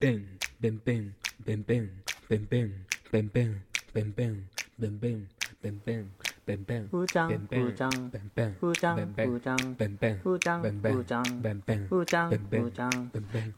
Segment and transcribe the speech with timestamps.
[0.00, 0.28] Bing,
[0.60, 1.12] bing, bing,
[1.44, 1.90] bing, bing,
[2.28, 2.72] bing, bing,
[3.10, 3.62] bing, bing,
[3.92, 4.44] bing,
[4.78, 5.26] bing, bing,
[5.60, 6.10] bing, bing.
[6.48, 10.88] Ben, ben, ben, ふーちゃん、ben, ふー ben, ちゃん、ben, ben, ふーちゃん、ben, ふー ben, ちゃん、ben, ben, ふーちゃん、ben, ふ
[10.88, 13.02] ben, ーちゃん、ben, ben, ふーちゃん、ben, ふ ben, ーちゃん、ben, ben, ふ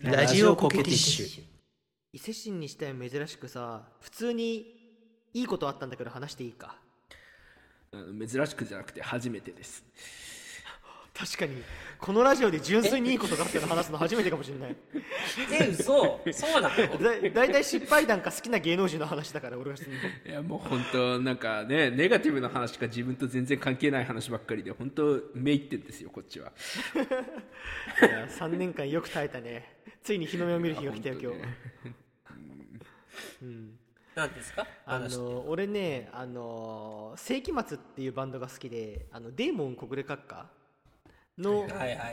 [0.00, 1.42] ラジオコケティッシュ。
[2.14, 4.66] 伊勢神にしては珍しくさ普通に
[5.34, 6.76] いいことあったんだけど話していいか？
[7.92, 9.84] 珍しくじゃなくて初めてです。
[11.14, 11.62] 確かに。
[11.98, 14.76] このラジオで純粋にいいことがあったの話すの初めてかもしれない。
[15.52, 16.20] え、嘘。
[16.32, 16.98] そうなの？
[16.98, 26.50] だだいたい失敗談か好きな芸能人の話だから俺がするのいやもう本当なんかねネガティブな話か自分と全然関係ない話ばっかりで本当めいってんですよこっちは。
[26.96, 29.76] いや3年間よく耐えたね。
[30.02, 31.38] ついに日の目を見る日が来たよ今日、
[33.42, 33.78] うん、
[34.16, 34.66] 何ですか？
[34.86, 40.46] あの俺ねあの世紀末っていうバンドが好きであのデーモン小暮閣下
[41.38, 41.66] の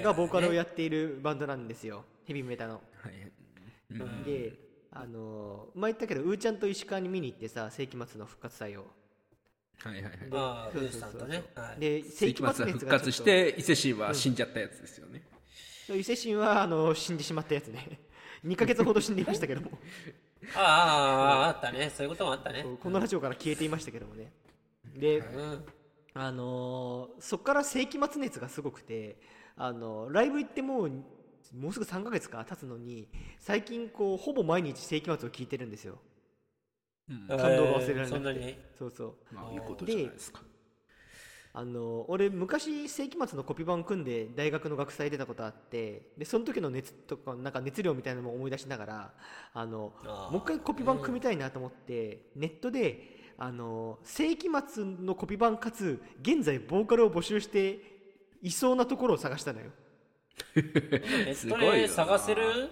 [0.03, 2.05] がボーカルをやっているバンドなんですよ。
[2.25, 2.75] ヘビメタの。
[2.75, 4.23] はい。
[4.25, 4.53] で
[4.91, 8.87] あの前言ったけどうーちゃんと石川に見に行ってさ世紀末の復活祭を。
[9.81, 10.13] はいはいはい。
[10.33, 11.43] ああ、そうブースさんとそうそうね。
[11.55, 11.79] はい。
[11.79, 15.23] で世紀末は復活して伊勢神は死んじゃったやつですよね、
[15.95, 17.99] 伊勢神はあの死んでしまったやつね。
[18.45, 19.71] 2ヶ月ほど死んでいましたけども。
[20.55, 21.89] ああ、ああ、あったね。
[21.89, 22.65] そういうこともあったね。
[22.81, 24.31] このラジオから消えていましたけどもね。
[24.95, 25.65] で、うん。
[26.21, 29.17] あのーそっから世紀末熱がすごくて、
[29.55, 30.89] あのライブ行ってもう
[31.55, 33.07] もうすぐ3ヶ月か経つのに
[33.39, 35.97] 最近こうほぼ毎日世紀末を聞いてるんですよ。
[37.27, 38.03] 感動が忘れられなくて。
[38.03, 38.57] えーそんなに？
[38.77, 39.15] そうそう。
[39.33, 40.41] まあいいことじゃないですか。
[41.51, 49.13] あの俺昔世紀末のコピー版組んで大学の学祭出たことあってでその時の熱とかなんか熱量みたいなのも思い出しながら
[49.53, 49.91] あの
[50.31, 57.79] もう一回コピー版組みたいなと思ってネットであの世紀末のコピー版かつ現在ボーカルを募集して
[58.41, 59.67] いそうなところを探したのよ。
[60.55, 62.69] ネットで探せる？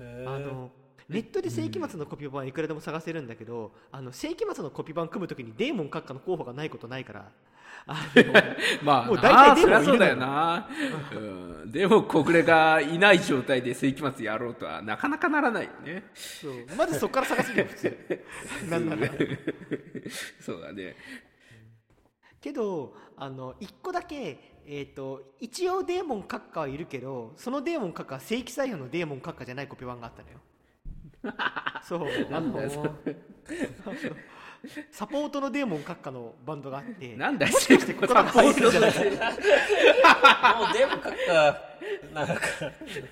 [0.00, 0.70] あの
[1.08, 7.30] ネットで世紀末のコピー版はいくらでも探せるんだけど、あの世紀末のコピー版組むときにデーモン閣下の候補がないことないから
[8.82, 10.68] まあもうな大体デーモンいるそりゃそうだよな、
[11.12, 16.04] うん、でも小暮がいない状態で世紀末やろうとはなかなかならないよね。
[16.14, 16.52] そう。
[16.76, 17.98] まずそこから探すんだよ普通。
[18.70, 19.08] なんなら。
[20.40, 20.96] そうだね。
[22.40, 30.40] けどあの1個だけ、えー、と一応デーモン閣下はいるけどそのデーモン閣下は正規採用のデーモン閣下じゃないコピー版があったのよ。
[31.82, 32.34] そう。
[32.34, 32.60] あの
[34.90, 37.52] サポートのデーモン閣下のバンドがあってなんだよ。
[37.52, 38.98] もしかしてここから入るんじゃないか
[40.58, 41.62] もうデモ書くか、
[42.12, 42.38] なんか、わ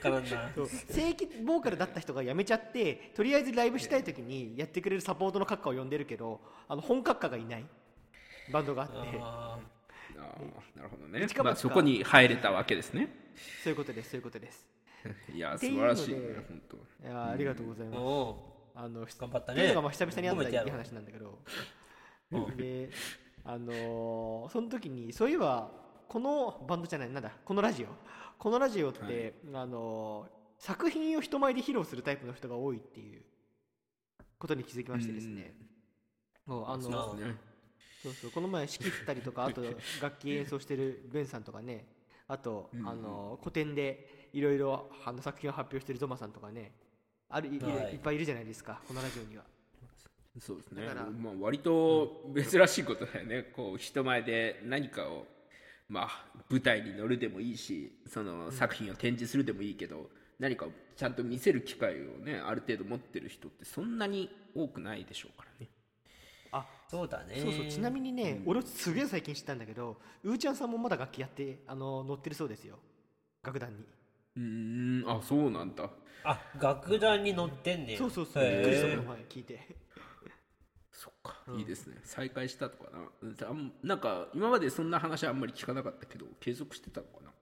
[0.00, 0.50] からんな。
[0.90, 7.64] 正規ボーカルだった人が辞めちゃってとりあえずライブしたい時にやってくれるサポートの閣下を呼んでるけどあの本閣下がいない。
[8.52, 8.96] バンドがあって。
[9.20, 11.26] ああーなるほどね。
[11.42, 13.08] まあ、そこに入れたわけですね。
[13.62, 14.66] そういうことですそういうことです。
[15.34, 16.76] いや素晴らしいね本当。
[16.76, 18.00] いやーありがとうございーます。
[18.00, 19.58] おあの頑張ったね。
[19.58, 20.70] っていうのがまあ久々に会ったいい褒めてやろう。
[20.72, 21.38] 話なんだけど。
[22.56, 22.90] で
[23.44, 25.70] あのーその時にそういえば
[26.08, 27.88] このバンドじゃないなんだこのラジオ。
[28.38, 33.22] このラジオって、あのー作品を人前で披露するタイプの人が多いっていう
[34.38, 35.54] ことに気づきましてですね。
[36.46, 37.36] もうあのそうね。
[38.02, 39.62] そうそうこの前指揮振ったりとかあと
[40.00, 41.86] 楽器演奏してるベンさんとかね。
[42.28, 46.72] あと、あの古典でいろいろあの作品を発表してるゾマさんとかね
[47.32, 47.94] あるい,い、はい。
[47.94, 49.42] いっぱいいるじゃないですかこのラジオには。
[50.38, 50.86] そうですね。
[50.86, 55.26] だからまあ、割と珍しいことだよね、こう人前で何かを、
[55.88, 60.08] まあ、舞台に乗るでもいいしその作品を展示するでもいいけど、
[60.38, 65.68] 何かをちゃんと見せる機会をねある程度持ってる人ってそんなに多くないでしょうからね。
[66.52, 67.36] ーそうだね。
[67.38, 67.66] そうそう。
[67.66, 72.78] ちなみにね、俺すげえ最近知ったんだけどうーちゃんさんもまだ楽器やってあの乗ってるそうですよ。
[73.42, 73.84] 楽団に、
[74.36, 75.90] うーんあそうなんだ。
[76.24, 79.60] あ、楽団に乗ってんねそうそうそうびっくりしたこの前聞いて。
[80.92, 81.98] そっか、いいですね。
[82.04, 82.98] 再開したとかな。
[83.22, 87.32] うんあんなんか今までそんな話あんまり聞かなかったけど継続してたのかな？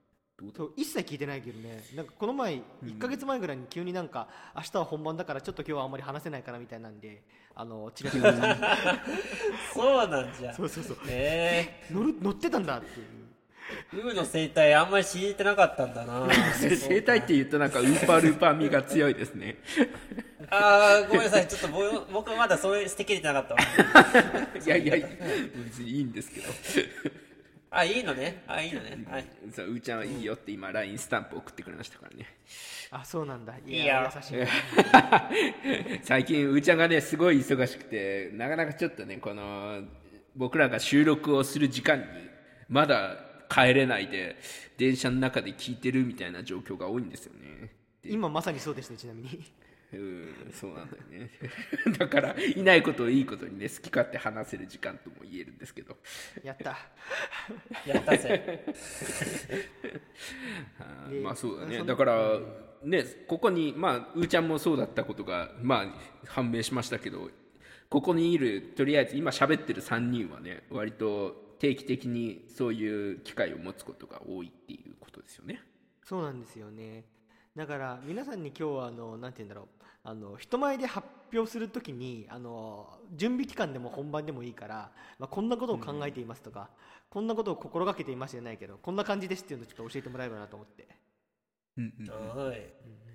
[0.56, 1.82] そう一切聞いてないけどね。
[1.94, 7.22] なんかこの前1か月前ぐらいに急になんか明日は本番だからちょっと今日はあんまり話せないからみたいなんで
[7.54, 8.58] あの違ってください
[9.74, 10.54] そうなんじゃ。
[10.56, 10.96] そうそうそう。
[11.08, 13.06] え乗る乗ってたんだっていう
[13.92, 16.28] ウーの生態あんまり知れてなかったんだな。
[16.58, 19.56] 生態って言うとなんかウーパールーパー味が強いですね。
[20.50, 21.48] ああごめんなさい。
[21.48, 23.60] ちょっと僕僕まだそれ捨てきれてなかったわ。
[24.64, 25.08] いやいや
[25.66, 26.48] 別にいいんですけど。
[27.72, 28.42] あいいのね。
[28.48, 28.98] あいいのね。
[29.08, 29.24] はい。
[29.54, 32.26] そううーちゃんはいいよって今 LINE スタンプ送ってくれましたからね。
[32.90, 33.54] あそうなんだ。
[33.64, 34.38] いいやや優しい。
[34.38, 34.48] な
[36.02, 39.84] 最近うーちゃんがねすごい忙しくてなかなかちょっとねこの
[40.34, 42.04] 僕らが収録をする時間に
[42.68, 44.36] まだ帰れないで
[44.78, 47.72] 電車の中で聞いてるみたいな状況が多いんですよね。
[48.02, 49.44] で今まさにそうですねちなみに。
[49.92, 51.30] うんそうなんだよね。
[51.98, 55.96] だからいないことをいいことにね好き勝手話せる時間とも言えるんですけど。
[56.44, 56.78] やった。
[57.84, 58.64] やったぜ。
[61.24, 61.82] まあそうだね。
[61.82, 62.38] だから
[62.84, 67.28] ねここにまあうーちゃんもそうだったことがまあ判明しましたけど
[67.88, 75.60] ここにいるとりあえず今喋ってる3人はね割と定期的にそういう機会を持つことが多いっていうことですよね。
[76.02, 77.04] そうなんですよね。
[77.54, 79.66] だから皆さんに今日はあのなんて言うんだろう。
[80.02, 86.70] あの人前で発表するときにあの準備期間でも本番でもいいから、まあ、こんなことを考えていますとか、
[87.10, 90.88] こんなことを心がけていますじゃないけどこんな感じですっていうのをちょっと教えてもらえればなと思って。
[91.76, 92.16] うんうんはい。
[92.16, 93.09] なるほど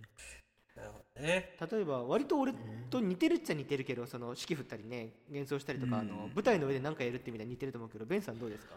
[1.21, 1.55] ね。
[1.71, 2.53] 例えば割と俺
[2.89, 8.75] と似てるっちゃ似てるけどその指揮振ったりね幻想したりとか、あの舞台の上で何かやるって意味では似てると思うけどベンさんどうですか？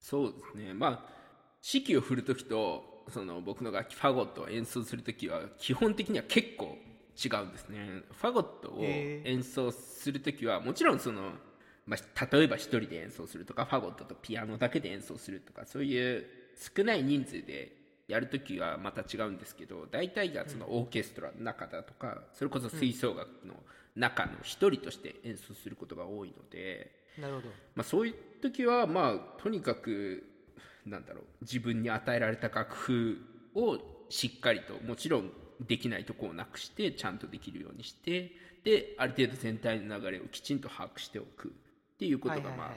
[0.00, 0.74] そうですね。
[0.74, 1.26] まあ
[1.72, 6.76] 指揮を振る時とその僕の楽器ファゴットを演奏する時は基本的には結構
[7.24, 8.02] 違うんですね。
[8.12, 11.32] ファゴットを演奏する時はもちろんその、
[11.86, 16.26] まあ、例えば一人で演奏するとかファゴットとピアノだけで演奏するとかそういう
[16.76, 17.72] 少ない人数で
[18.08, 23.54] やる時はまた違うんですけど大体がそのオーケストラの中だとかそれこそ吹奏楽の
[23.96, 27.48] 中の一人として演奏することが多いので、なるほど。
[27.74, 30.24] まあ、そういう時はまあとにかく
[30.84, 33.18] なんだろう自分に与えられた楽譜
[33.54, 35.30] をしっかりともちろん
[35.66, 38.32] できないとこをなくしてちゃんとできるようにして
[38.62, 41.52] である程度全体の流れをきちんと把握しておくっ
[41.98, 42.74] ていうことが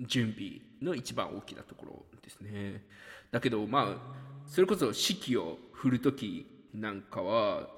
[0.00, 2.82] 準備の一番大きなところですね。
[3.30, 6.44] だけどまあそれこそ指揮を振る時
[6.74, 7.68] なんかは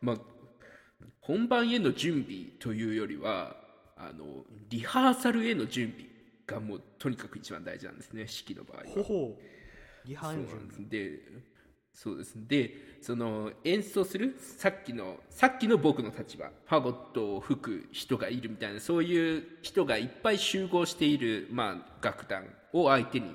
[0.00, 0.16] まあ
[1.20, 3.56] 本番への準備というよりは
[3.96, 6.06] あのリハーサルへの準備
[6.46, 8.84] がもうとにかく一番大事なんですね指揮の場合は。
[8.94, 10.08] ほほう。
[10.08, 10.88] リハそうンジなんです。
[10.88, 11.20] で
[11.94, 12.34] そうです。
[12.46, 23.26] でその演奏するさっきのさっきの僕の立場ファゴットを吹く人がいるみたいなそういう人がいっぱい集合している、まあ、楽団を相手に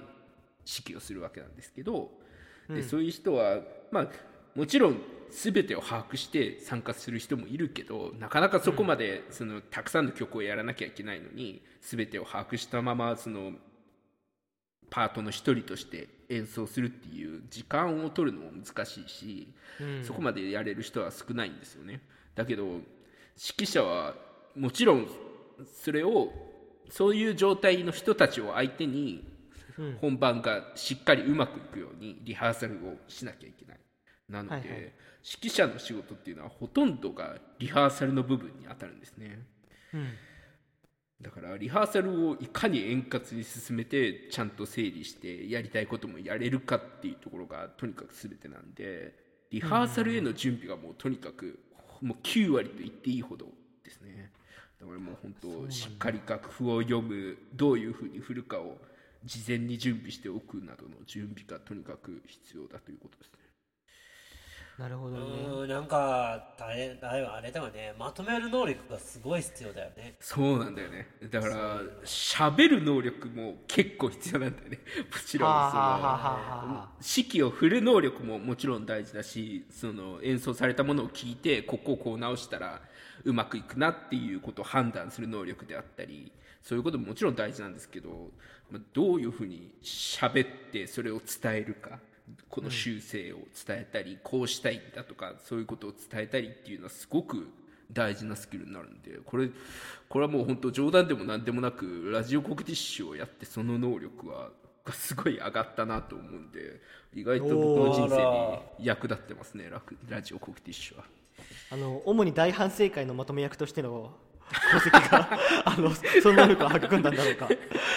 [0.66, 2.22] 指揮をするわけなんですけど、
[2.69, 3.60] でそういう人は
[3.92, 4.07] まあ
[4.56, 13.54] もちろん全てを把握して参加する人もいるけどなかなかそこまでそのたくさんの曲をやらなきゃいけないのに全てを把握したままその
[14.89, 19.54] パートの一人として演奏するっていう時間を取るのも難しいし、
[20.04, 22.01] そこまでやれる人は少ないんですよね。
[22.36, 22.81] だけど指
[23.36, 24.13] 揮者は
[24.56, 25.07] もちろん
[25.66, 26.31] それを
[26.89, 29.32] そういう状態の人たちを相手に
[30.01, 33.79] 本番がしっかりうまくいくようにリハーサルをしなきゃいけない。
[34.29, 34.79] なので、はいはい。
[35.23, 39.45] 指揮者の仕事っていうのはほとんどがリハーサルの部分に当たるんですね。
[39.93, 40.07] うん。
[41.21, 49.15] だからリハーサルをいかに円滑に進めてちゃんと整理してやりたいこともやれるかっていうところがとにかく全てなんで
[49.49, 51.59] リハーサルへの準備がもうとにかく
[52.01, 53.47] もう9割と言っていいほど
[53.85, 54.31] ですね。
[54.81, 58.77] だからもう本当しっかり楽譜を読むどういうふうに振るかを
[59.25, 63.44] 事前に準備しておくなどの準備がとにかく必要だということですね。
[64.77, 65.23] なるほどね。
[65.61, 67.94] うんなんかあれあれあれだよね。
[67.97, 70.15] まとめる能力がすごい必要だよね。
[70.19, 71.07] そうなんだよね。
[71.30, 74.80] だから喋る能力も結構必要なんだよね。
[75.13, 82.81] もちろんその指揮を振る能力ももちろん大事だしその演奏されたものを聞いてここをこう直したら
[83.25, 86.31] うまくいくなっていうことを判断する能力であったり
[86.63, 88.62] そういうことももちろん大事なんですけどまあ
[88.94, 91.99] どういうふうに喋ってそれを伝えるか
[92.49, 97.47] この修正を伝えたり、こうしたいんだとかそういうことを伝えたりっていうのはすごく
[97.92, 99.49] 大事なスキルになるんでこれ
[100.09, 104.49] これはもう本当冗談でも何でもなくラジオコクティッシュをやってその能力は
[104.85, 106.81] がすごい上がったなと思うんで
[107.13, 111.03] 意外と僕の人生に役立ってますねラクラジオコクティッシュは。
[111.71, 114.11] あの主に大反省会のまとめ役としての
[114.54, 115.30] 功績が
[115.66, 117.48] あのその能力を育んだんだろうか。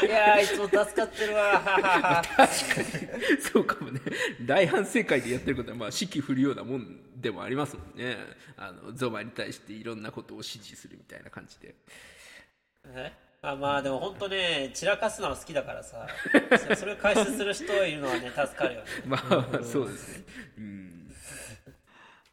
[0.07, 1.43] いやーいつも助かってるわ。
[1.43, 2.49] ははは
[3.41, 4.01] そうかもね。
[4.43, 8.17] 大反省会でやってることはまあ指揮振るようなもんでもありますもんね。
[8.57, 11.75] あのゾマに対していろんなことを指示するみたいな感じで。
[12.89, 13.13] え？
[13.43, 16.07] あまあでも本当ね散らかすのは好きだからさ。
[16.69, 18.87] そ それを解説する人いるのはね助かるよね。
[19.07, 20.25] まあそうですね。
[20.59, 20.96] うん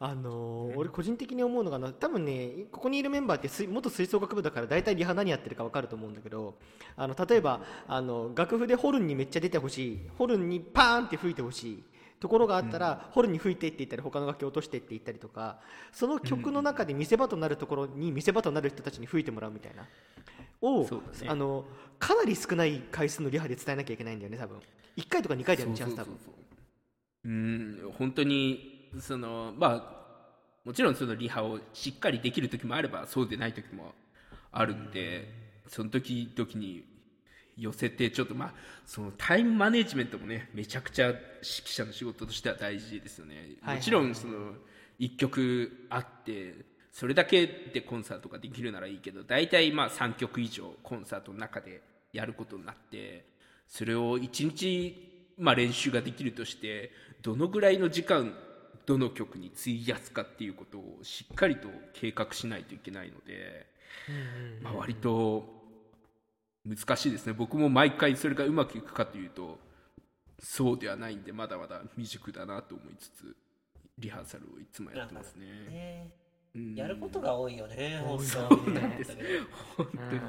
[0.00, 6.54] あのー俺個人的に思うのがな多分ねここにいるメンバーって水元吹奏楽部だから大体リハ何やってるか分かると思うんだけど
[6.96, 11.84] あの例えばあの楽譜でホルンにめっちゃ出てほしいホルンにパーンって吹いてほしい
[12.20, 15.58] ところがあったら、ホルンに吹いてって言ったり他の楽器落としてって言ったりとか
[15.92, 19.86] その曲の中で見せ場となるところに見せ場となる人たちに吹いてもらうみたいな
[20.62, 20.88] を、ね。
[21.26, 21.64] あの
[21.98, 24.58] かなり少ない回数のリハで伝えなきゃいけないんだよね多分。
[24.96, 26.14] 1回とか2回でやるチャンス多分。
[26.14, 30.04] ううん本当にそのまあ
[30.64, 33.94] もちろんそのリハをしっかりできる時もあればそうでない時も
[34.50, 35.28] あるんで、
[35.68, 36.84] その時々に
[37.56, 38.52] 寄せてちょっとまあ
[38.86, 44.52] そのタイムマネジメントもねめちゃくちゃ指揮者の仕事としては大事ですよね、はいもちろんその
[45.00, 46.54] 1曲あって
[46.92, 51.82] それだけでコンサートができるならいいけど大体まあ3曲以上コンサートの中で
[52.12, 53.26] やることになって
[53.68, 58.34] それを1日、まあ、練習ができるとしてどのぐらいの時間
[58.86, 63.66] どの曲に費やすかっていうことをしっかりと計画しないといけないので、
[64.62, 65.44] まあ、割と
[66.66, 67.32] 難しいですね。
[67.32, 69.58] 僕も毎回それがうまくいくかというと
[70.40, 73.36] そうではないんでまだまだ未熟だなと思いつつ
[73.98, 76.12] リハーサルをいつもやってますね。
[76.76, 79.16] やることが多いよね本当そうになんです。
[79.76, 80.20] 本当に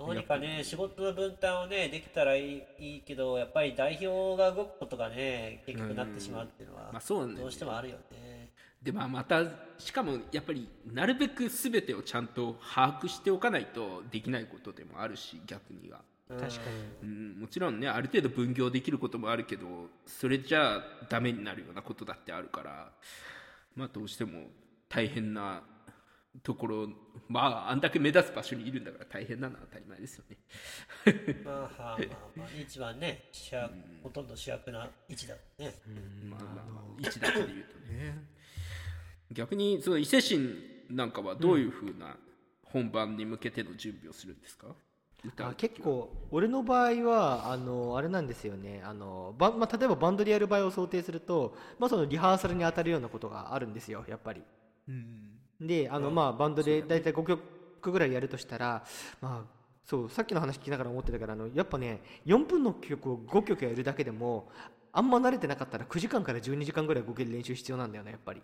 [0.00, 7.34] どうにかね仕事の分担をねできたらいいいいけどやっぱり代表が動くことがね結局なってしまうっていうのはまあそうね。
[7.34, 8.48] どうしてもあるよね。
[8.82, 9.42] でまあまた
[9.76, 16.60] しかもやっぱりなるべく全てをちゃんと把握しておかないとできないことでもあるし逆には、確か
[17.02, 17.08] に。
[17.08, 19.66] うん、もちろんねある程度分業できることもあるけど
[20.06, 22.90] それじゃあダメになるようなことだってあるから
[23.76, 24.44] まあどうしても
[24.88, 25.62] 大変な
[26.42, 26.88] ところ
[27.28, 30.36] まああんだけ目立つ場所にいるんだから大変なのは当たり前ですよね。
[31.44, 31.98] まあはあまあ
[32.36, 33.72] まあ一番ね主役
[34.02, 35.74] ほとんど主役な位置だね。
[36.28, 38.40] まあまあまあ位置だけで言うとね。
[39.32, 40.54] 逆にその伊勢神
[40.88, 42.16] なんかはどういうふうな
[42.64, 44.74] 本番に向けての準備をするんですか、
[45.24, 48.82] 歌うあ結構俺の場合はあのあれなんですよね。
[48.84, 54.42] あのば、まあ、例えばバンドでやる場合を想定すると、まあ、そのリハーサルに当たるようなことがあるんですよやっぱり
[55.60, 58.84] であの、まあ、バンドで大体5曲ぐらいやるとしたら、
[59.20, 64.48] まあ、そうさっきの話聞きながら思ってたからあのやっぱね4分の曲を5曲やるだけでも
[64.92, 68.42] あんま慣れてなかったら9時間から12時間ぐらい合計で練習必要なんだよねやっぱり。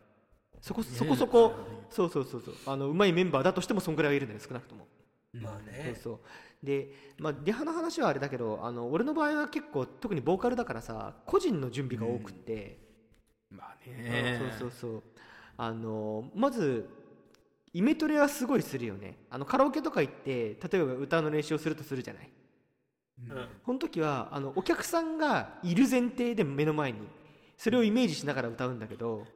[0.60, 1.52] そこそこそこ
[1.90, 2.54] そうそうそうそう。
[2.66, 4.86] あの上手いメンバーだとしてもそんぐらいはいるんだよ少なくとも。
[5.34, 6.66] まあそうねそう。
[6.66, 12.78] で、まあ、リハの話はあれだけどあの俺の場合は結構特にボーカルだからさ個人の準備が多くって、
[13.50, 14.40] まあね。
[14.58, 15.02] そうそうそう。
[15.58, 16.88] あのまず
[17.76, 19.18] イメトレはすごいするよね。
[19.28, 22.30] あのカラオケとか行って例えば歌の練習をするとするじゃない。
[23.28, 23.48] うん。
[23.66, 27.00] この時はあのお客さんがいる前提で目の前に
[27.58, 29.26] それをイメージしながら歌うんだけど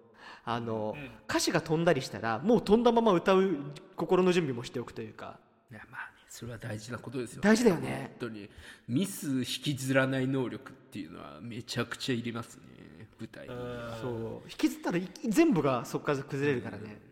[0.46, 1.10] あの、うん。
[1.28, 3.56] 歌詞が飛んだりしたらもう飛んだまま歌う
[3.94, 5.38] 心の準備もしておくというか。
[5.70, 7.42] いやまあねそれは大事なことですよ。
[7.42, 8.16] 大事だよね。
[8.20, 8.48] 本当に。
[8.88, 13.54] ミス引きずらない能力っていうのはめちゃくちゃいりますね舞台に。
[14.00, 14.48] そう。
[14.48, 17.09] 引きずったらい全部がそこから崩れるからね、うん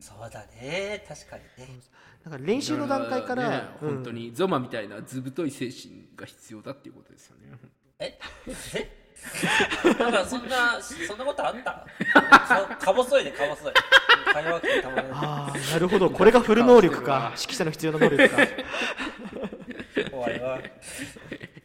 [0.00, 1.04] そうだね。
[1.08, 1.80] 確かにね。
[2.24, 3.88] だから練習の段階から、ねうん。
[3.96, 7.58] 本当にゾマみたいな図太い精神が必要だっていうことですよね。
[7.98, 8.18] え？
[8.74, 9.06] え？
[9.98, 11.86] なんかそんなそんなことあった？
[12.12, 13.72] かか細いでか細い。
[14.32, 16.10] 会話ってたまらないああなるほど。
[16.10, 17.32] これがフル能力か。
[17.36, 18.36] 指揮者の必要な能力か。
[20.10, 20.58] 怖いわ。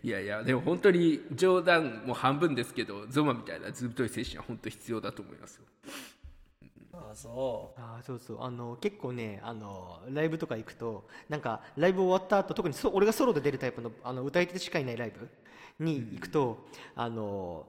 [0.03, 5.63] いやいやでも本当に冗談も半分ですけどゾマみたいな図太い精神は本当必要だと思いますよ
[7.08, 8.43] ああそあーそうそう。
[8.43, 15.29] あの結構ねあのライブとか行くとなんかライブ終わった後特にそ俺がソロで出るタイプのあの歌い手しかいないライブ
[15.84, 16.65] に行くと、
[16.96, 17.65] あの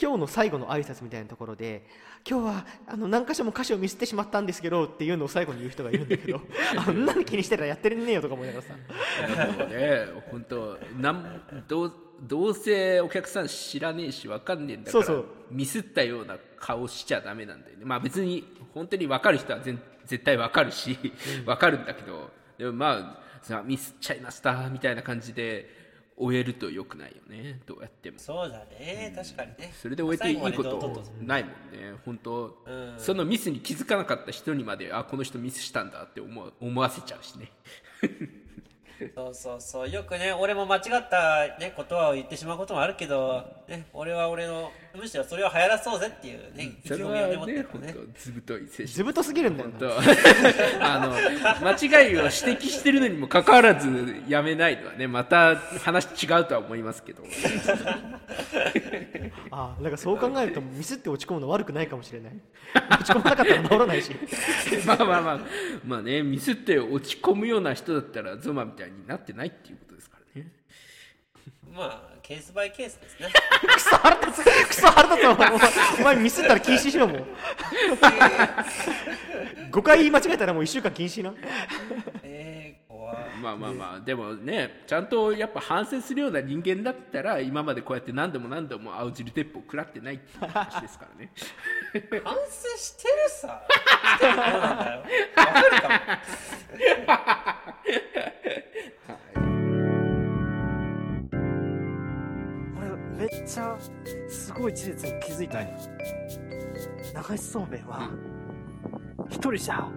[0.00, 1.86] 今日の最後の挨拶みたいなところで
[2.28, 6.40] 今日はあの何箇所も歌詞をミスってしまったんですけどっていうのを最後に言う人がいるんだけど
[6.76, 8.74] あんなに気にしてたらやってれねえよとか思いながらさ。
[9.68, 17.84] ね本当なんどうどうせお客さん知らねえし分かんねえんだからミスったような顔しちゃダメなんだよね。
[17.84, 20.98] まあ別に本当に分かる人は全絶対分かるし
[21.44, 25.68] 分かるんだけどでもまあさミスっちゃいましたみたいな感じで
[26.16, 28.16] 終えると良くないよねどうやっても。
[28.18, 29.72] うそうだね確かにね。
[29.80, 32.94] それで終えていいこととないもんね本当、うん。
[32.98, 37.50] そのミスに気づかなかった人にまであこの人ミスしたんだって思う思わせちゃうしね
[39.14, 39.90] そうそうそう。
[39.90, 48.86] よくね俺も間違った、ね、言葉を言ってしまうこともあるけど、ね、俺は俺のむしろそれを流行らそうぜっていうね、意気それ込みを持ってるからね当ずぶとい精神。
[48.88, 49.70] ずぶとすぎるんだよ
[50.80, 51.12] あの
[51.62, 57.22] 間違いを指摘してるのにもかかわらずやめないのはねまた話違うとは思いますけど。
[59.50, 62.32] あなんかそう考えるとミスって落ち込むの悪くないかもしれない。
[62.90, 64.10] 落ち込まなかったら治らないし。
[64.86, 65.40] まあまあまあ。
[65.84, 70.50] まあねミスって落ち込むような人だったらゾマみたいになってないっていうことですからね。
[71.72, 73.28] まあケースバイケースですね。
[73.74, 74.44] クソ腹立つ。
[74.66, 75.28] クソ腹立つ。
[75.28, 77.26] お前お前ミスったら禁止しろもう。
[79.70, 81.34] 5回言い間違えたらもう1週間禁止な。
[82.22, 84.00] えー、怖いまあまあまあ。
[84.00, 91.30] でもねちゃんとやっぱ反省するような人間だったら今までこうやって何度も何度も青汁鉄砲食らってないって話ですからね。
[92.24, 93.62] 反省してるさ。
[94.16, 95.00] してる方なんだよ
[95.36, 95.88] わかるか
[99.36, 99.54] も
[103.16, 103.78] めっちゃ
[104.28, 105.68] すごい事実に気づいたんよ。
[107.30, 108.10] 流しそうめんは
[109.30, 109.88] 一人じゃ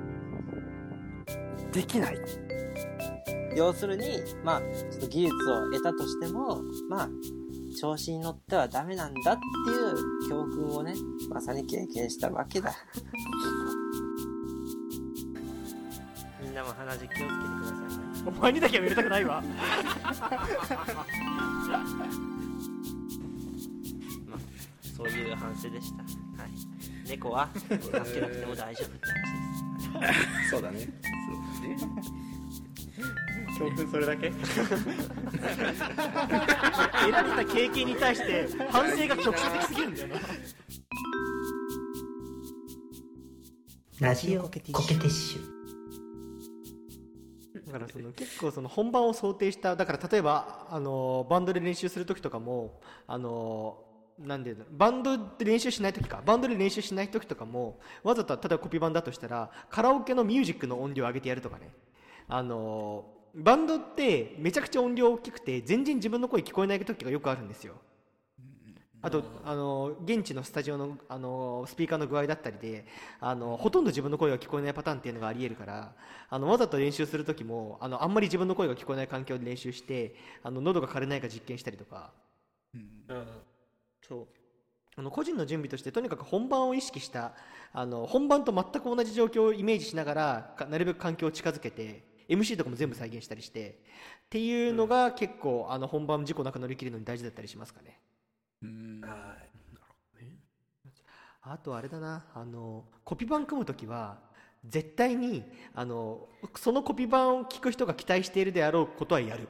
[1.71, 2.19] できない。
[3.55, 7.09] 要するに、まあ、ちょっと技術を得たとしても、まあ、
[7.79, 9.95] 調子に乗ってはダメなんだっていう
[10.29, 10.93] 教訓をね、
[11.29, 12.71] まさに経験したわけだ。
[16.41, 17.29] みんなも鼻血気をつけてくだ
[17.67, 17.87] さいね。
[18.27, 19.43] お前にだけは入れたくないわ
[24.97, 26.03] そういう反省でした。
[26.03, 26.51] はい。
[27.07, 29.07] 猫は助けなくても大丈夫って
[29.93, 30.13] 話で
[30.43, 30.49] す。
[30.49, 30.91] そうだねそうだね
[33.57, 34.29] 教訓それだけ？
[34.29, 34.41] 得
[37.11, 40.15] られた経験に対して反省が局所的すぎるんだよな
[43.99, 45.57] ラジオコケティッシュ
[47.65, 53.79] だからその結構その本番を想定しただから例えばあのバンドで練習する時とかもあの
[54.19, 56.21] なんでバンドで練習しない時か。
[56.25, 61.71] バンドで練習しない時とかもわざと例えばコピー版だとしたらカラオケのミュージックの音量を上げてやるとかね。
[62.27, 63.05] あの
[63.35, 67.75] バンドってめちゃくちゃ音量大きくて全然自分の声聞こえない時がよくあるんですよ。
[68.99, 72.85] あとあの現地のスタジオのあのスピーカーの具合だったりで
[73.19, 75.93] あのほとんど自分の声が聞こえないパターンっていうのがありえるから
[76.29, 82.11] あのわざと練習する時もあのあんまり自分の声が聞こえない環境で練習してあの喉が枯れないか実験したりとか。
[82.73, 83.25] うん
[84.07, 84.27] そう。
[84.95, 87.33] あの個人の準備としてとにかく本番を意識した
[87.71, 97.99] あの本番と全く同じ状況をイメージしながらかなるべく環境を近づけて MC とかも全部再現したりしてっていうのが結構あの本番事故なく乗り切るのに大事だったりしますかね。
[98.63, 99.01] うん。
[99.01, 99.57] はい。
[101.49, 102.25] あとあれだな。
[102.33, 104.17] あのコピー版組む時は
[104.65, 105.43] 絶対に
[105.73, 109.47] あのそのコピー版を聞く人が期待しているであろうことはやる。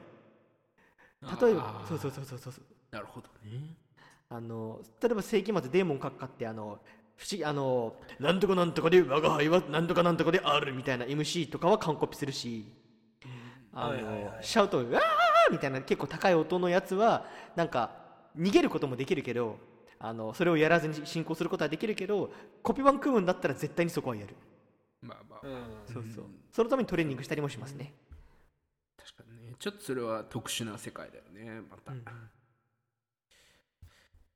[1.40, 2.54] 例えばそうそうそうそうそう。
[2.92, 3.87] なるほどね
[4.30, 6.78] あの例えば世紀末デーモン閣下ってあの
[7.16, 12.66] 不思議あのなんとかなんとかで我が輩はなんとかなんとかであるみたいな MC とかは完コピするし、
[13.72, 17.96] あのシャウト「うわー!」みたいな結構高い音のやつはなんか
[18.38, 19.58] 逃げることもできるけど
[19.98, 22.30] あのそれをやらずに進行することはできるけど
[22.62, 24.36] コピー版組むんだったら絶対にそこはやる。
[25.00, 25.92] まあまあ、うん。
[25.92, 26.24] そうそう。
[26.52, 27.94] そのためにトレーニングしたりもしますね、
[28.96, 29.54] 確かにね。
[29.58, 32.04] ちょっとそれは特殊な世界だよねまた、うん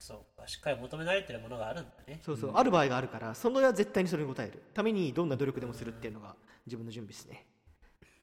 [0.02, 2.20] そうかしっかり求められてるものがあるんだね。
[2.24, 4.60] そうそう、ある場合があるからそのは絶対にそれに応える。
[4.74, 6.34] ためにどんな努力でもするっていうのが
[6.66, 7.46] 自分の準備ですね。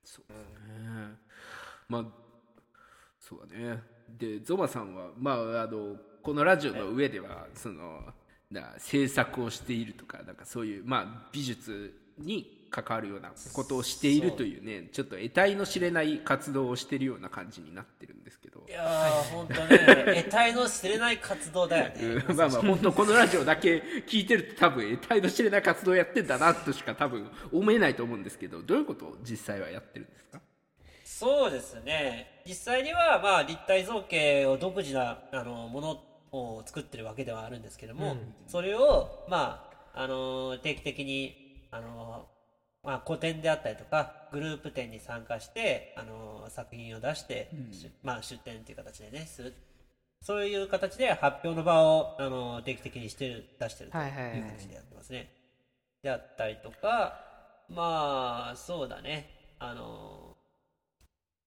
[0.04, 0.26] そう。
[0.28, 0.40] です
[0.78, 1.16] ね
[1.88, 2.06] まあ
[3.18, 3.82] そうだね。
[4.10, 8.02] でゾマさんはまああのこのラジオの上ではその
[8.52, 20.24] な制作をしているとかなんかそういうまあ美術に関わるようなことをしているというねちょっと得体の知れない活動をしているような感じになってるんですけどいやー本当ね。
[20.24, 22.24] 得体の知れない活動だよね。
[22.28, 22.38] うん。
[22.38, 29.06] まあまあ 本当このラジオだけ聞いてると多分得体の知れない活動をやってんだなとしか多分思えないと思うんですけどどういうこと？
[29.06, 30.40] を実際はやってるんですか？
[31.04, 32.42] そうですね。
[32.46, 42.28] 実際にはまあ立体造形を独自なあのものを作ってるわけではあるんですけども、それをまああの定期的にあの
[42.84, 49.54] まあ、個展であったりとかグループ展に参加してあの作品を出して、しまあ、出展という形でねする。
[50.22, 55.30] そういう形で発表の場をあの定期的にしてる出してるとはいう形でやってますね。
[56.04, 57.20] であったりとか
[57.70, 59.30] まあそうだね。
[59.60, 60.36] あの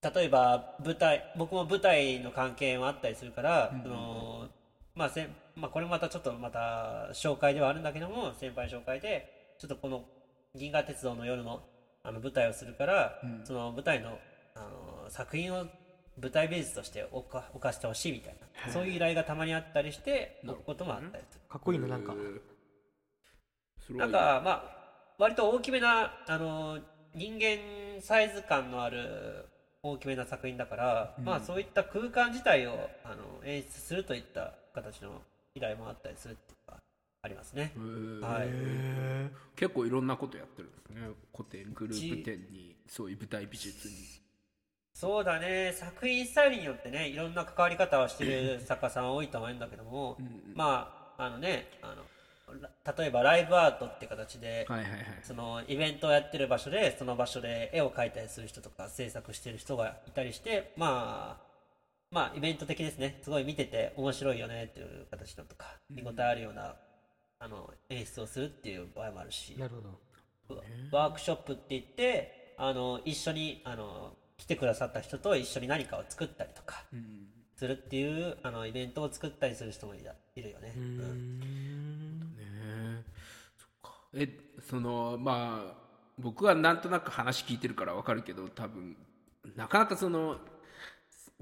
[0.03, 4.49] 例えば舞台僕も舞台の関係もあったりするから、その
[4.95, 10.05] まあせんまあ、これまたちょっとまた紹介ではあるんだけども先輩紹介でちょっとこの
[10.55, 11.63] 銀河鉄道の夜の
[12.05, 14.19] あの舞台をするから、その舞台の
[14.55, 14.61] あ
[15.05, 15.67] の作品を
[16.21, 18.37] 舞台美術として置か置かせてほしいみたい
[18.67, 18.73] な。
[18.73, 21.41] そういう依頼がたまにあったりして置くこともあったりする。
[21.49, 22.15] かっこいいのなんか。
[23.91, 24.65] なんかまあ
[25.19, 26.79] 割と大きめなあの
[27.15, 29.47] 人間サイズ感のある
[29.83, 35.23] 大きめな作品だから、まあそういった空間自体をあの演出するといった形の
[35.55, 36.55] 依頼もあったりするって
[37.23, 37.73] ありますね。
[38.21, 38.49] はい。
[39.55, 41.01] 結構いろんなことやってるんですね。
[41.35, 43.95] 古典グループ展にそういう舞台美術に。
[44.93, 45.73] そうだね。
[45.73, 50.19] 作品スタイルによってねいろんな関わり方をしてる作家さん多いと思うんだけども、
[50.55, 52.03] まああのねあの
[52.61, 55.03] ら例えばライブアートって形で、はいはいはい。
[55.23, 61.53] そのイベントをやってる場所でその場所で絵を描いたりする人とか制作してる人がいたりしてまあ
[62.11, 63.21] まあイベント的ですね。
[63.23, 66.75] すごい見てて面白いよねっていう形のとか見応えあるような、
[67.43, 69.57] あの演出をするっていう場合もあるし。
[69.59, 70.63] なるほど。
[70.93, 76.85] ワークショップって言ってあの一緒にあの来てくださった人と一緒に何かを作ったりとか
[77.57, 80.73] するっていうあのイベントを作ったりする人もいるいるよね。
[80.77, 82.21] うん。
[82.21, 83.03] ねえ。
[83.57, 83.99] そっか。
[84.15, 84.29] え
[84.69, 85.83] そのまあ
[86.19, 88.97] 僕はなんとなく話聞いてるからわかるけど多分
[89.57, 90.39] なかなかその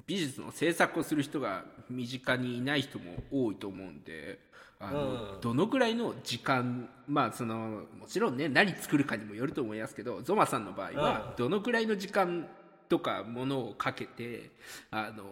[0.07, 4.39] 美術の制作をする人が身近にいない人も多いと思うんで
[4.79, 7.57] あの、うんどのぐらいの時間まあその
[7.99, 12.49] もちろんね何作るかにもよると思いますけどゾマさんの場合はうんどのぐらいの時間
[12.89, 14.51] とかものをかけて
[14.91, 15.25] あの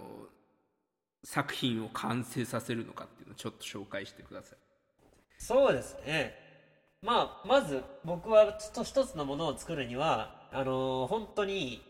[1.25, 4.59] 作品を完成させるのかっていうのをちょっと紹介してください。
[5.39, 6.35] そうですね。
[7.03, 11.83] まあ、まず僕はちょっと一つのものを作るには、あのー本当に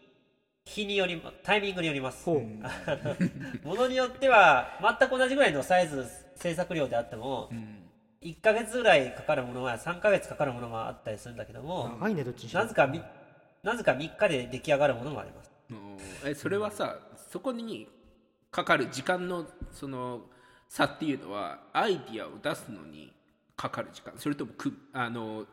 [0.69, 2.29] 日により、タイミングによります。
[3.65, 7.51] ものによっては、全く同じぐらいのサイズ、制作量であっても、
[8.21, 13.01] 1ヶ月ぐらいかかるものは3ヶ月かかるものもあったりするんだけども、長いねどっちなぜかみ、
[13.63, 15.51] なぜか3日で出来上がるものもあります。
[16.25, 16.99] えそれはさ
[17.31, 17.87] そこに
[18.51, 20.23] かかる時間のその
[20.69, 23.13] 差っていうのはアイディアを出すのに
[23.57, 24.15] かかる時間。
[24.17, 25.47] それともくあの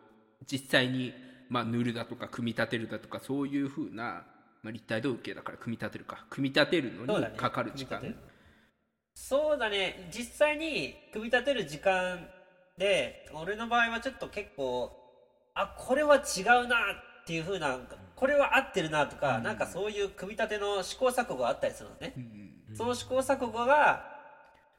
[0.46, 1.14] 実際に、
[1.50, 4.24] まあ、塗るだとか組み立てるだとかそういうふうな、
[4.66, 6.26] まあ、立体造形だから組み立てるか。
[6.32, 8.16] 組み立てるのにかかる時間、
[9.14, 10.10] そうだね。
[10.12, 12.28] 実際に組み立てる時間
[12.76, 14.92] で俺の場合はちょっと結構
[15.54, 16.78] あこれは違うな
[17.22, 17.78] っていう風な
[18.16, 22.16] これは合ってるなとか、なんかそういう組み立ての試行錯誤があったりするのね、
[22.74, 24.04] その試行錯誤が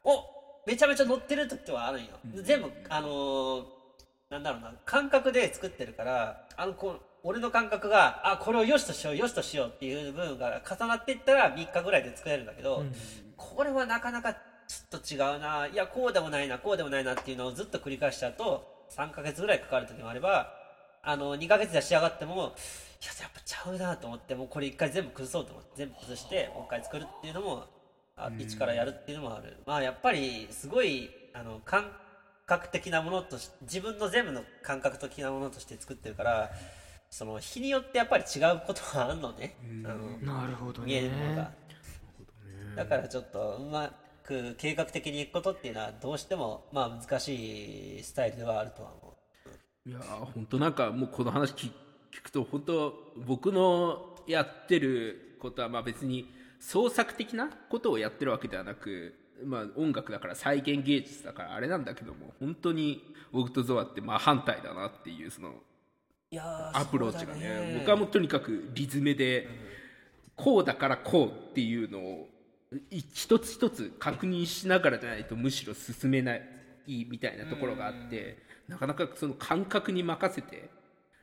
[0.03, 0.25] お
[0.67, 3.76] めちゃめちゃ乗ってる時はあるんよ、全部あのー
[4.29, 12.85] なんだろうな感覚で作ってるからあのこう俺の感覚があこれをよしとしようよしとしようっていう部分が重なっていったら3日ぐらいで作れるんだけど、
[13.35, 20.53] これはなかなかちょっと違うないやこうでもないなこうでもないなっていうのをずっと繰り返しちゃうと3ヶ月ぐらいかかる時もあれば
[21.03, 22.49] あの2ヶ月で仕上がってもいやや
[23.27, 27.65] っぱちゃうなと思ってもうこれ一回全部崩そうと思って全部崩してもう一回作るっていうのも
[28.15, 29.57] あ一からやるっていうのもある。
[29.65, 32.06] まあやっぱりすごいあの感覚
[32.71, 36.51] 的なものとし自分の全部の感覚的なものとして作ってるから
[37.09, 39.55] その日によってやっぱり違うことがあるのね、
[39.85, 41.51] あのなるほど見えるものねが。
[42.75, 43.91] だからちょっとうま
[44.23, 49.17] く計画的にいくことっていうのはどうしてもまあ難しいスタイルではあるとは思
[49.85, 49.89] う。
[49.89, 51.71] いやー本当なんかもうこの話聞
[52.13, 52.93] 聞くと本当
[53.25, 56.29] 僕のやってることはまあ別に
[56.59, 59.13] 創作的なことをやってるわけではなく、
[59.45, 65.53] まあ、音楽だから再現芸術だからあれなんだけども本当に僕とゾアって真反対だなっていうその
[66.73, 67.75] アプローチがそうだね。
[67.79, 69.47] 僕はもうとにかくリズムで、
[70.35, 72.27] こうだからこうっていうのを
[72.91, 76.41] い一つ一つ確認しながらじゃないとむしろ進めない
[76.85, 80.69] みたいなところがあって、なかなかその感覚に任せて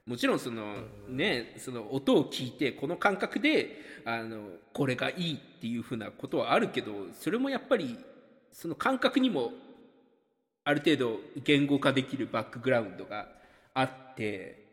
[0.07, 0.77] もちろんその
[1.09, 7.99] ねその音を聞いてこの感覚であのこれがいいっていうふうなことはあるけどそれもやっぱり
[8.53, 9.53] その感覚にも
[10.65, 13.29] ある程度言語化できるバックグラウンドが
[13.73, 14.69] あって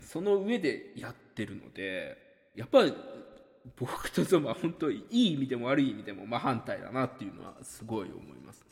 [0.00, 2.16] その上でやってるので
[2.54, 2.94] やっぱり
[3.76, 8.60] 僕とゾマは本当にいい意味でも悪い意味でも真反対だなっていうのはすごい思います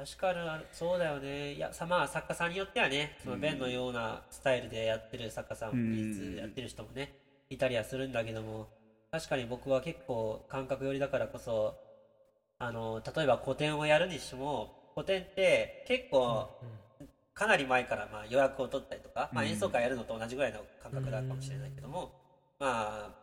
[0.00, 1.52] 確かにそうだよね。
[1.52, 7.12] いやさまあ作家さんによってはねそのベンのようなスタイルでやってる作家さんうん技術やってる人もね
[7.50, 8.68] いたりはするんだけども
[9.10, 11.76] 確かに僕は結構感覚寄りだからこそ
[12.58, 16.48] あの例えば個展をやるにしても個展って結構
[17.34, 22.12] かなり前からまあ予約を取ったりとか、まあ、演奏会やるのと同じぐらいの感覚だかもしれないけども、
[22.58, 23.14] まあ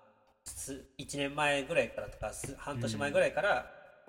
[0.43, 3.65] す1年前ぐらいからとかす半年前ぐらいから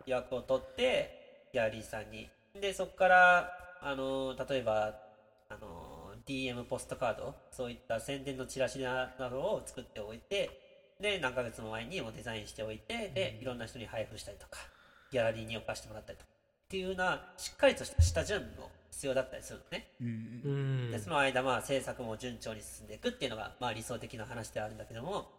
[0.06, 4.94] 予約を取ってギャラリーさんにでそこからあの例えば
[5.48, 10.50] あの DM ポストカードそういった宣伝のチラシななどを作っておいて
[11.00, 14.58] で何ヶ月も前にもうデザインしておいてでいろんな人に配布したりとか
[15.10, 16.30] ギャラリーに置かしてもらったりとか
[16.66, 20.90] っていうようなしっかりとした下準備も必要だったりするのね、うん。
[20.90, 25.30] でその間まあ制作も順調に進んでいくっていうのがまあ理想的な話ではあるんだけども、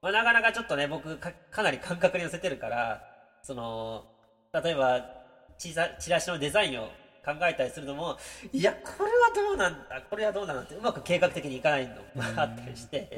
[0.00, 3.02] まあ、なかなかちょっとね僕かかなり感覚に寄せてるから
[3.42, 4.06] その
[4.52, 5.21] 例えば
[5.58, 6.88] チザチラシのデザインを
[7.24, 8.18] 考えたりするのも
[8.52, 8.72] いや。
[8.72, 11.94] これはどうなんだこれはどうなんだってうまく計画的にいかないの？
[12.34, 13.08] が あったりして。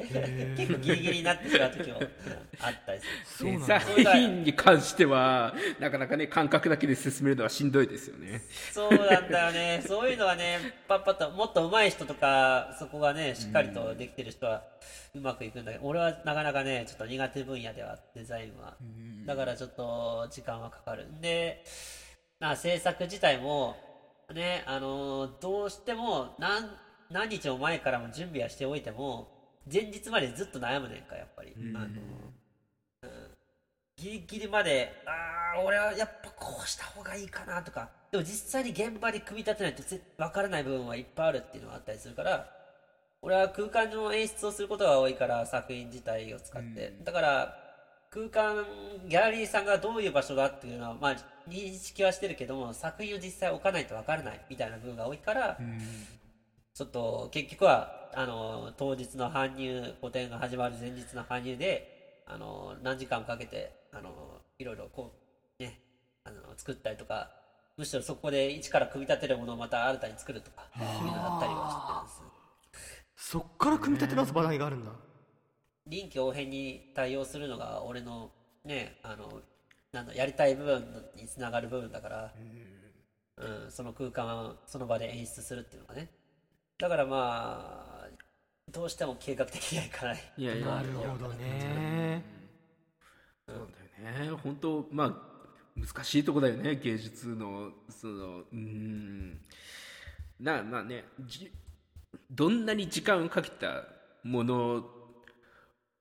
[0.55, 2.05] 結構ギリギリになってしまう時もうん
[2.59, 3.51] あったりする。
[3.97, 8.41] デザインに関してはなかなかね感覚だけで進めるのはしんどいですよね。
[8.71, 9.81] そうなんだよね。
[9.87, 14.61] そういうのはね、パッパッと、もっと上手い人とか、そこがね、しっかりとできてる人は
[15.15, 18.75] うまくいくんだけど、俺はなかなかね、ちょっと苦手分野では、デザインは。
[19.25, 21.07] だからちょっと時間はかかる。
[21.21, 21.63] で、
[22.39, 23.75] な制作自体も、
[24.33, 26.69] ね、あのーどうしても何、
[27.09, 29.29] 何日も前からも準備はしておいても、
[29.71, 31.53] 前日までずっと悩むねんか、やっぱり。
[31.75, 31.89] あのー
[33.97, 42.49] ギリギリまで、ああ、俺はやっぱこうした方がいいかなとか、でも実際に現場で組み立てないとぜ分からない部分はいっぱいあるっていうのがあったりするから、
[43.21, 46.93] 俺は空間の演出をすることが多いから、作品自体を使って。
[47.03, 47.57] だから、
[48.15, 48.65] 空間、
[49.09, 51.15] ギャラリーさんがどういう場所だっていうのは、まあ、
[51.49, 55.57] 認識はしてるけども、作品を実際置かないと分からないみたいな部分が多いから、
[56.73, 64.09] ちょっと結局はあの当日の搬入個展が始まる前日の搬入であの何時間かけてあの
[64.59, 65.13] いろいろこ
[65.59, 65.79] うね
[66.23, 67.31] あの作ったりとか
[67.77, 72.31] むしろそこで一から組み立てるものをまた新たに作るとかいうのだったりはしてるん
[72.73, 73.31] です。
[73.31, 74.91] そっから組み立て直す場合があるんだ
[75.87, 78.31] 臨機応変に対応するのが俺の
[78.63, 79.41] ねあの
[79.91, 80.83] なんだやりたい部分
[81.15, 82.33] につながる部分だから、
[83.37, 86.09] うん、その空間をその場で演出するっていうのがね。
[86.77, 88.07] だからまあ
[88.71, 90.33] どうしても計画的にはいかない。
[90.37, 90.65] いやいや。
[90.65, 92.23] なるほどね。
[93.47, 93.57] そう
[94.03, 94.37] だよね。
[94.43, 95.35] 本当まあ
[95.75, 99.39] 難しいとこだよね芸術のそのうん。
[100.39, 101.51] なまあねじ
[102.31, 103.83] どんなに時間をかけた
[104.23, 104.83] もの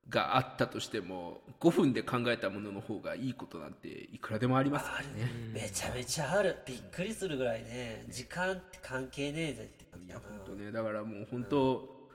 [0.08, 5.30] があったとしても5分で考えたものの方がいいことなんていくらでもありますからね。
[5.52, 6.56] めちゃめちゃある。
[6.66, 10.20] びっくりするぐらいね時間って関係ねえぜって感じだな。
[10.20, 10.72] 本当ね。
[10.72, 12.10] だからもう本当、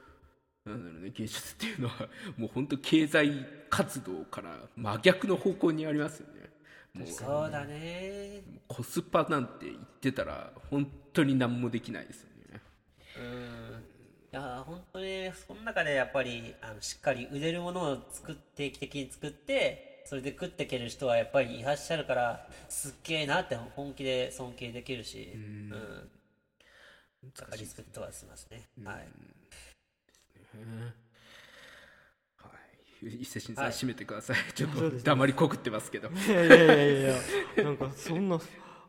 [0.66, 6.50] なんだろうね芸術っていうのはもう本当経済活動から真逆の方向にありますよね。
[6.94, 8.44] もうそうだね。
[8.68, 12.62] コスパなんて言ってたら本当に何もできないですよね。
[13.18, 13.69] うん
[14.32, 25.70] いや本当にその中でやっぱりあのしっかり売れるものを作って定期的に作ってそれで食っていける人はやっぱりいらっしゃるからすっげえなって本気で尊敬できるしうん。
[27.36, 28.68] だからリスペクトはしますね。
[28.84, 28.96] はい。
[32.38, 32.50] は
[33.04, 33.08] い。
[33.08, 33.74] 伊勢神さん、はい。
[33.74, 34.38] 締めてください。
[34.54, 36.10] ちょっと黙りこくってますけど。
[36.10, 37.04] いやいやいやいやい
[37.58, 37.64] や。
[37.64, 38.40] なんかそんな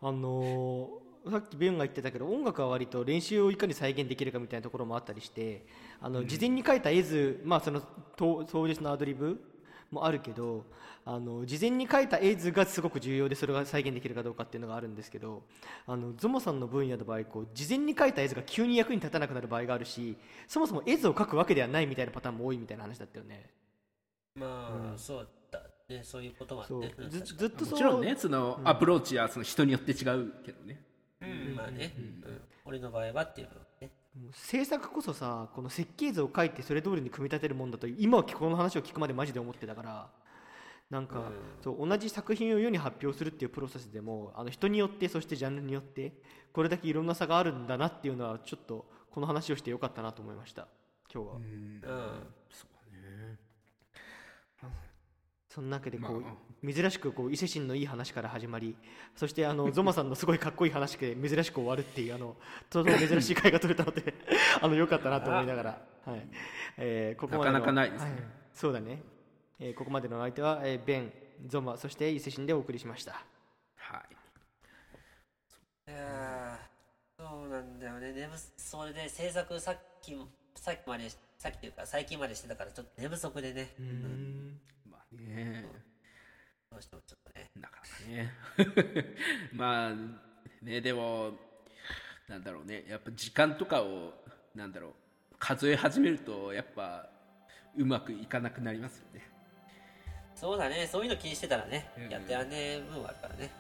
[0.03, 5.67] あのーさっきベンが言ってたけど音楽は割と練習をいかに再現できるかみたいなところもあったりして
[6.01, 7.83] あの事前に書いた絵図、まあ、その
[8.17, 9.39] 当当日のアドリブ
[9.91, 10.65] もあるけど
[11.05, 15.43] あの事前に書いた絵図がすごく重要でそれが再現できるかどうかっていうのがあるんですけど
[15.87, 23.51] あのゾモさんの分野の場合こう事前に書いた絵図が急に役に立たなくなる場合があるしそもそも絵図を描くわけではないみたいなパターンも多いみたいな話だったよね。
[24.37, 26.03] まあ、そうだね。
[26.05, 26.83] そういうこともあってそう。
[27.05, 27.73] うんずずっとそう。
[27.73, 30.90] もちろんねそのアプローチはその人によって違うけどね、うん
[31.55, 33.91] まあね、うん俺の場合はっていう部分ね。
[34.21, 40.11] もう制作こそさこの設計図を書いてそれ通りに組み立てるもんだと今はこの話を聞くまでマジで思ってたから
[40.91, 41.31] なんか、
[41.63, 46.13] そう同じ作品を世に発表するっていうプロセスでもあの人によってそしてジャンルによって
[46.53, 50.67] これだけいろんな差があるんだなっていうのはちょっとこの話をしてよかったなと思いました。
[51.13, 51.81] 今日は、うん。
[52.51, 52.67] そ
[55.61, 56.33] の中でこう、まあ
[56.63, 58.77] 珍しくこう伊勢神のいい話から始まり
[59.17, 62.37] そしてあの ゾマさんのすごいかっこいい話で珍しく終わるっていうあの
[62.69, 64.15] とても珍しい回が取れたので
[64.61, 66.29] あのよかったなと思いながら、はい。
[66.77, 68.11] えーここまでのなかなかないですね。
[68.11, 68.23] はい。
[68.53, 69.03] そうだね、
[69.59, 71.13] えーここまでのお相手は、えーベン
[71.47, 73.25] ゾマそして伊勢神でお送りしました。
[73.77, 74.05] は
[75.89, 75.91] い。
[75.91, 78.13] いやーそうなんだよね。
[78.13, 81.09] 寝不それで制作さっきもさっきまで
[81.39, 84.03] さっきというか最近までしてたからちょっと寝不足でね、うん。
[84.03, 84.80] まあ
[85.13, 85.65] ね。
[86.71, 88.35] どうしてもちょっとねなかなかね
[89.53, 89.95] まあ
[90.65, 91.33] ねでも
[92.29, 92.85] なんだろうね。
[92.89, 94.15] やっぱ時間とかを
[94.55, 94.93] なんだろう。
[95.39, 97.09] 数え始めるとやっぱ
[97.77, 99.23] うまくいかなくなりますよね。
[100.35, 100.87] そうだね。
[100.87, 102.09] そういうの気にしてたらね、うん。
[102.11, 103.51] やってらんねえ部分はあるからね、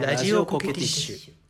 [0.00, 1.47] ラジオコケティッシュ。